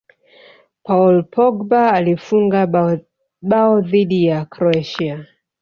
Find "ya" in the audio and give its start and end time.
4.25-4.45